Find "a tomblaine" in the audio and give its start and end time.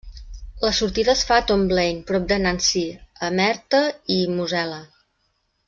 1.41-2.01